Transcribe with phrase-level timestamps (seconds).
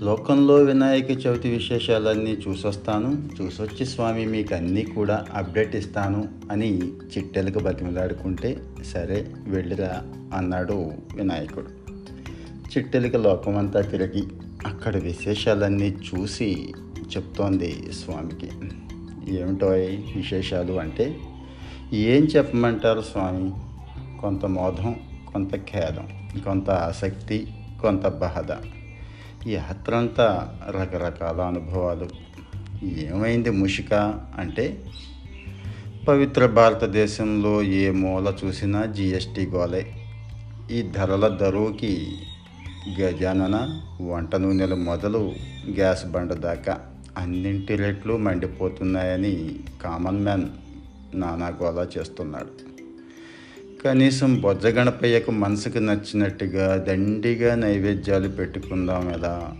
[0.00, 3.28] లోకంలో వినాయక చవితి విశేషాలన్నీ చూసొస్తాను.
[3.40, 10.02] చూసొచ్చి స్వామి మీకు అన్నీ కూడా అప్డేట్ ఇస్తాను అని చిట్టెలకు బతిమలాడుకుంటే సరే వెళ్ళిరా
[10.34, 11.90] అన్నాడు వినాయకుడు.
[12.68, 14.24] చిట్టెలిక లోకమంతా తిరిగి
[14.66, 16.74] అక్కడ విశేషాలన్నీ చూసి
[17.16, 18.48] చెప్తోంది స్వామికి.
[19.40, 19.66] ఏమిటో
[20.16, 21.16] విశేషాలు అంటే
[21.92, 23.50] ఏం చెప్పమంటారు స్వామి?
[24.20, 24.96] కొంత మోదం
[25.32, 26.08] కొంత ఖేదం
[26.44, 27.46] కొంత ఆసక్తి
[27.82, 28.79] కొంత బాధ.
[29.46, 32.08] యాత్ర అంతా రకరకాల అనుభవాలు.
[32.84, 33.94] ఏమైంది ముషిక
[34.38, 34.84] అంటే
[36.08, 39.94] పవిత్ర భారతదేశంలో ఏ మూల చూసినా జిఎస్టీ గోలే.
[40.70, 42.16] ఈ ధరల దరువుకి
[43.00, 45.32] గజానన వంట నూనెలు మొదలు
[45.70, 46.80] గ్యాస్ బండ దాకా
[47.18, 50.48] అన్నింటి రేట్లు మండిపోతున్నాయని కామన్ మ్యాన్
[51.14, 52.69] నానా గోలా చేస్తున్నాడు.
[53.84, 59.56] కనీసం బొజ్జగణపయ్యకు మనసుకు నచ్చినట్టుగా దండిగా నైవేద్యాలు పెట్టుకుందాం ఎలా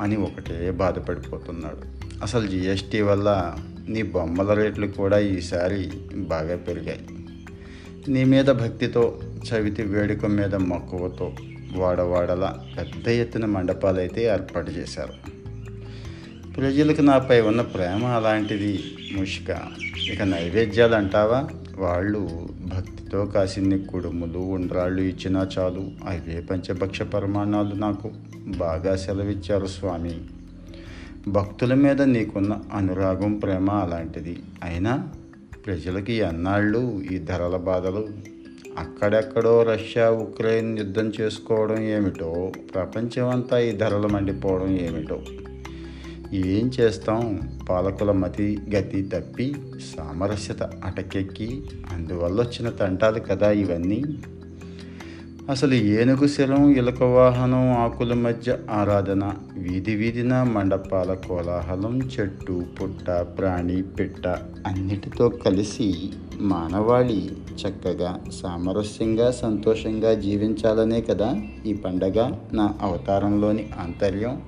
[0.00, 1.78] అని ఒకటే బాధపడిపోతున్నాడు.
[2.22, 3.56] అసలు జిఎస్టీ వల్ల
[3.88, 7.00] నీ బొమ్మల రేట్లు కూడా ఈసారి బాగా పెరిగాయి.
[8.08, 9.20] నీ మీద భక్తితో
[9.52, 11.32] చవితి వేడుక మీద మక్కువతో
[11.76, 15.12] వాడవాడల పెద్ద ఎత్తున మండపాలైతే ఏర్పాటు చేశారు.
[16.56, 19.58] ప్రజలకు నాపై ఉన్న ప్రేమ అలాంటిది ముష్క.
[20.12, 21.48] ఇక నైవేద్యాలు అంటావా?
[21.78, 22.48] వాళ్ళు
[23.08, 25.90] భక్తితో కాసిన్ని కుడుములు ఉండ్రాళ్ళు ఇచ్చినా చాలు.
[26.08, 28.10] అవే పంచభక్ష పరిమాణాలు నాకు
[28.46, 30.20] బాగా సెలవిచ్చారు స్వామి.
[31.28, 34.38] భక్తుల మీద నీకున్న అనురాగం ప్రేమ అలాంటిది.
[34.62, 35.08] అయినా
[35.66, 38.08] ప్రజలకి ఎన్నాళ్ళు ఈ ధరల బాధలు?
[38.78, 42.52] అక్కడెక్కడో రష్యా ఉక్రెయిన్ యుద్ధం చేసుకోవడం ఏమిటో?
[42.74, 45.22] ప్రపంచమంతా ఈ ధరలు మండిపోవడం ఏమిటో?
[46.32, 47.48] ఏం చేస్తాం?
[47.68, 49.54] పాలకుల మతి గతి తప్పి
[49.96, 51.62] సామరస్యత అటకెక్కి
[51.92, 54.04] అందువల్ల వచ్చిన తంటాలు కదా ఇవన్నీ?
[55.50, 63.82] అసలు ఏనుగు శిలం ఇలక వాహనం ఆకుల మధ్య ఆరాధన వీధి వీధిన మండపాల కోలాహలం చెట్టు పుట్ట ప్రాణి
[63.82, 64.26] పిట్ట
[64.66, 72.32] అన్నిటితో కలిసి మానవాళి చక్కగా సామరస్యంగా సంతోషంగా జీవించాలనే కదా ఈ పండగ?
[72.52, 74.42] నా అవతారంలోని ఆంతర్యం?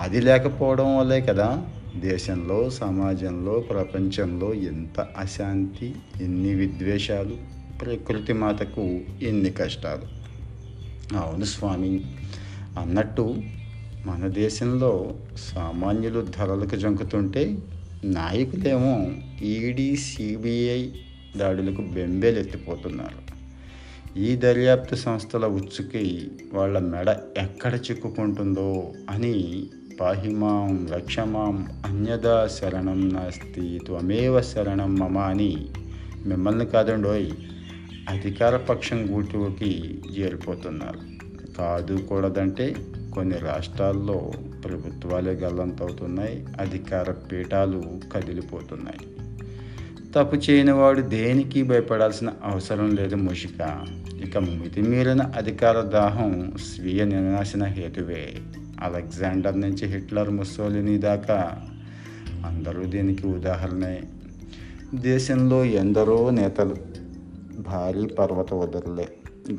[0.00, 1.64] అది లేకపోవడం వల్లే కదా
[1.96, 7.36] దేశంలో సమాజంలో ప్రపంచంలో ఎంత అశాంతి ఎన్ని విద్వేషాలు
[7.82, 10.06] ప్రకృతి మాతకు ఎన్ని కష్టాలు.
[11.16, 12.00] అవును స్వామి
[12.78, 13.42] అన్నట్టు
[14.06, 17.58] మన దేశంలో సామాన్యులు ధరలకు జంకుతుంటే
[18.04, 19.10] నాయకులేమో
[19.42, 20.90] ఈడీ సిబిఐ
[21.36, 23.32] దాడులకు బెంబేలెత్తిపోతున్నారు.
[24.18, 29.66] ఈ దర్యాప్తు సంస్థల ఉచ్చుకి వాళ్ళ మెడ ఎక్కడ చిక్కుకుంటుందో అని
[30.00, 35.66] పాహిమాం రక్షమాం అన్యదా శరణం నాస్తి త్వమేవ శరణం మమ అని
[36.26, 37.30] మిమ్మల్ని కాదండోయ్
[38.08, 40.98] అధికార పక్షం గూటుకి చేరిపోతున్నారు
[41.58, 42.74] కాదు కూడదంటే
[43.14, 44.32] కొన్ని రాష్ట్రాల్లో
[44.64, 47.82] ప్రభుత్వాలే గల్లంతవుతున్నాయి అధికార పీఠాలు
[48.12, 49.08] కదిలిపోతున్నాయి.
[50.12, 53.86] తప్పు చేయని వాడు దేనికి భయపడాల్సిన అవసరం లేదు ముషిక.
[54.26, 58.32] ఇక మితిమీరిన అధికార దాహం స్వీయ నినాశన హేతువే.
[58.82, 61.62] అలెగ్జాండర్ నుంచి హిట్లర్ ముస్సోలిని దాకా
[62.46, 64.02] అందరూ దీనికి ఉదాహరణే.
[64.94, 66.76] దేశంలో ఎందరో నేతలు
[67.58, 69.08] భారీ పర్వత వదరులే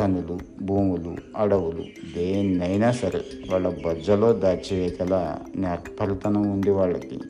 [0.00, 1.82] గనులు భూములు అడవులు
[2.16, 3.20] దేన్నైనా సరే
[3.50, 7.20] వాళ్ళ బజ్జలో దాచేయగల నేర్పరితనం ఉంది వాళ్ళకి.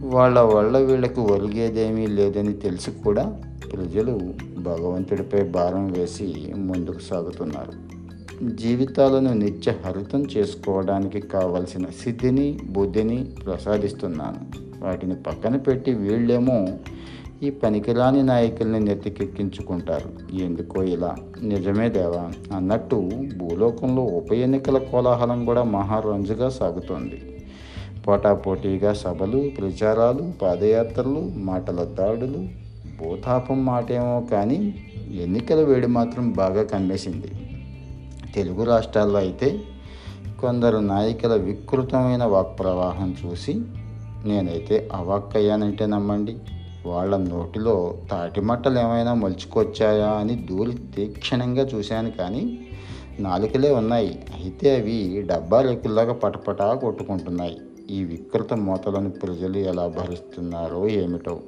[0.00, 7.91] వాళ్ళ వల్ల వీళ్ళకి ఒరిగేదేమీ లేదని తెలిసి కూడా ప్రజలు భగవంతుడిపై భారం వేసి ముందుకు సాగుతున్నారు.
[8.42, 14.38] జీవితాలను నిత్య హరితం చేసుకోవడానికి కావలసిన సిద్ధిని బుద్ధిని ప్రసాదిస్తున్నాను.
[14.84, 16.68] వాటిని పక్కన పెట్టి వీళ్ళేమో
[17.42, 20.34] ఈ పనికిరాని నాయకుల్ని నెత్తికెక్కించుకుంటారు.
[20.36, 21.16] ఎందుకో ఇలా?
[21.42, 22.56] నిజమే దేవా.
[22.56, 27.44] అన్నట్టు భూలోకంలో ఉప ఎన్నికల కోలాహలం కూడా మహారంజుగా సాగుతోంది.
[28.08, 32.48] పోటాపోటీగా సభలు ప్రచారాలు పాదయాత్రలు మాటల దాడులు
[33.02, 34.74] భూతాపం మాటేమో కానీ
[35.22, 37.28] ఎన్నికల వేడి మాత్రం బాగా కమ్మేసింది.
[38.34, 39.60] తెలుగు రాష్ట్రాల్లో అయితే
[40.40, 43.60] కొందరు నాయకుల వికృతమైన వాక్ప్రవాహం చూసి
[44.24, 46.36] నేనైతే అవాక్కయ్యానంటే నమ్మండి.
[46.86, 52.58] వాళ్ళ నోటిలో తాటిమట్టలు ఏమైనా మొలుచుకొచ్చాయా అని దూరి తీక్షణంగా చూశాను కానీ
[53.20, 54.26] నాలుకలే ఉన్నాయి.
[54.34, 57.56] అయితే అవి డబ్బా రేకుల్లాగా పటపటా కొట్టుకుంటున్నాయి.
[57.90, 61.40] ఈ వికృత మూతలను ప్రజలు ఎలా భరిస్తున్నారో ఏమిటో.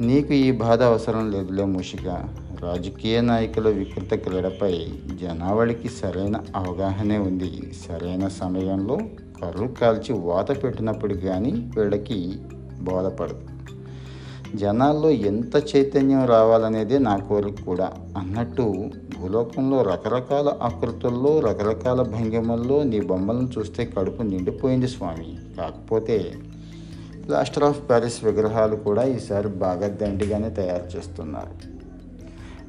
[0.00, 4.86] నీకు ఈ బాధ అవసరం లేదులే ముషిగా రాజకీయ నాయకుల వికృత క్రీడపై
[5.22, 7.72] జనావళికి సరైన అవగాహనే ఉంది.
[7.88, 8.98] సరైన సమయంలో
[9.42, 12.32] కర్రు కాల్చి వాత పెట్టినప్పుడు కానీ వీళ్ళకి
[12.80, 13.40] బోధపడదు.
[14.54, 17.92] జనాల్లో ఎంత చైతన్యం రావాలనేదే నా కోరిక కూడా.
[18.18, 25.56] అన్నట్టు భూలోకంలో రకరకాల ఆకృతుల్లో రకరకాల భంగిమల్లో నీ బొమ్మలను చూస్తే కడుపు నిండిపోయింది స్వామి.
[25.58, 26.34] కాకపోతే
[27.26, 31.71] ప్లాస్టర్ ఆఫ్ ప్యారిస్ విగ్రహాలు కూడా ఈసారి బాగా దండిగానే తయారు చేస్తున్నారు.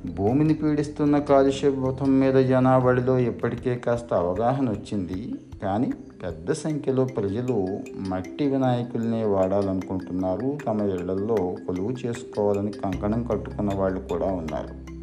[0.05, 5.35] భూమిని పీడిస్తున్న కాలుష్య భూతం మీద జనావళిలో ఇప్పటికే కాస్త అవగాహన వచ్చింది.
[5.63, 7.67] కానీ పెద్ద సంఖ్యలో ప్రజలు
[7.97, 10.57] మట్టి వినాయకుల్నే వాడాలనుకుంటున్నారు.
[10.67, 14.93] తమ ఇళ్ళలో కొలువు చేసుకోవాలని కంకణం కట్టుకున్న వాళ్ళు కూడా ఉన్నారు.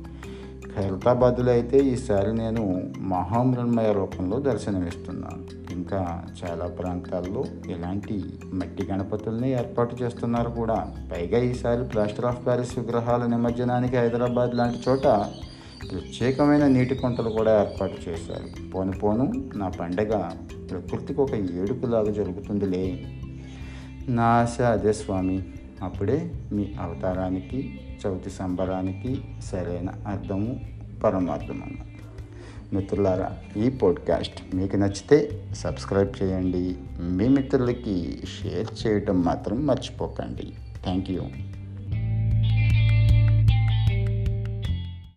[0.75, 5.60] ఖైరతాబాద్లో అయితే ఈసారి నేను మహామృన్మయ రూపంలో దర్శనమిస్తున్నాను.
[5.91, 10.95] ఇంకా చాలా ప్రాంతాల్లో ఇలాంటి మట్టి గణపతుల్ని ఏర్పాటు చేస్తున్నారు కూడా.
[11.13, 15.03] పైగా ఈసారి ప్లాస్టర్ ఆఫ్ ప్యారిస్ విగ్రహాల నిమజ్జనానికి హైదరాబాద్ లాంటి చోట
[15.91, 18.71] ప్రత్యేకమైన నీటి కుంటలు కూడా ఏర్పాటు చేశారు.
[18.71, 20.31] పోను పోను నా పండగ
[20.71, 23.07] ప్రకృతికి ఒక ఏడుపులాగా జరుగుతుందిలే.
[24.09, 25.43] నా ఆశ అదే స్వామి
[25.83, 30.61] అప్పుడే మీ అవతారానికి చవితి సంబరానికి సరైన అర్థము
[31.05, 31.91] పరమార్థము
[32.73, 36.77] మిత్రులారా ఈ పాడ్కాస్ట్ మీకు నచ్చితే సబ్స్క్రైబ్ చేయండి.
[37.01, 40.53] మీ మిత్రులకి షేర్ చేయటం మాత్రం మర్చిపోకండి.
[40.85, 41.23] Thank you